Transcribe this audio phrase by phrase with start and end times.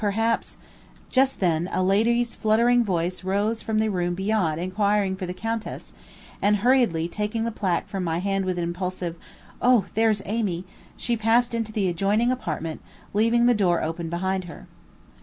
[0.01, 0.57] "Perhaps"
[1.11, 5.93] Just then a lady's fluttering voice rose from the room beyond inquiring for the Countess,
[6.41, 9.15] and hurriedly taking the placque from my hand with an impulsive
[9.61, 10.65] "O there's Amy,"
[10.97, 12.81] she passed into the adjoining apartment,
[13.13, 14.65] leaving the door open behind her.